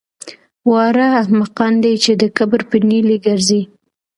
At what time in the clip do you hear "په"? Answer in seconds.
2.69-2.75